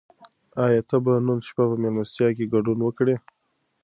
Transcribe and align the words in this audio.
آیا 0.63 0.81
ته 0.89 0.97
به 1.03 1.13
نن 1.25 1.39
شپه 1.47 1.63
په 1.69 1.75
مېلمستیا 1.81 2.27
کې 2.37 2.51
ګډون 2.53 2.79
وکړې؟ 2.83 3.15